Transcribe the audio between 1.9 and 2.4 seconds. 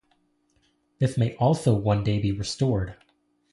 day be